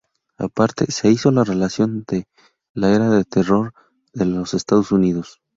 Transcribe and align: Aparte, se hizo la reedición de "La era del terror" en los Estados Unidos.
Aparte, 0.39 0.91
se 0.91 1.11
hizo 1.11 1.29
la 1.29 1.43
reedición 1.43 2.05
de 2.07 2.25
"La 2.73 2.89
era 2.91 3.11
del 3.11 3.27
terror" 3.27 3.71
en 4.15 4.35
los 4.35 4.55
Estados 4.55 4.91
Unidos. 4.91 5.39